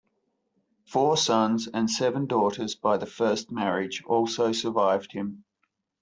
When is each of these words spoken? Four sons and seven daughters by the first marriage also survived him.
Four 0.87 1.15
sons 1.15 1.67
and 1.71 1.87
seven 1.87 2.25
daughters 2.25 2.73
by 2.73 2.97
the 2.97 3.05
first 3.05 3.51
marriage 3.51 4.01
also 4.03 4.51
survived 4.51 5.11
him. 5.11 5.43